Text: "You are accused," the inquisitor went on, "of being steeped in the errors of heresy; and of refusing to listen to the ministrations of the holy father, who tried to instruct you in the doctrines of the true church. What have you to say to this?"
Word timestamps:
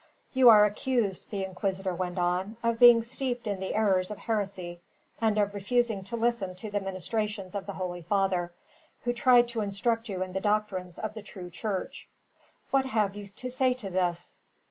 "You 0.33 0.49
are 0.49 0.65
accused," 0.65 1.29
the 1.29 1.45
inquisitor 1.45 1.93
went 1.93 2.17
on, 2.17 2.57
"of 2.63 2.79
being 2.79 3.03
steeped 3.03 3.45
in 3.45 3.59
the 3.59 3.75
errors 3.75 4.09
of 4.09 4.17
heresy; 4.17 4.81
and 5.21 5.37
of 5.37 5.53
refusing 5.53 6.03
to 6.05 6.15
listen 6.15 6.55
to 6.55 6.71
the 6.71 6.79
ministrations 6.79 7.53
of 7.53 7.67
the 7.67 7.73
holy 7.73 8.01
father, 8.01 8.51
who 9.03 9.13
tried 9.13 9.47
to 9.49 9.61
instruct 9.61 10.09
you 10.09 10.23
in 10.23 10.33
the 10.33 10.41
doctrines 10.41 10.97
of 10.97 11.13
the 11.13 11.21
true 11.21 11.51
church. 11.51 12.07
What 12.71 12.85
have 12.87 13.15
you 13.15 13.27
to 13.27 13.51
say 13.51 13.75
to 13.75 13.91
this?" 13.91 14.37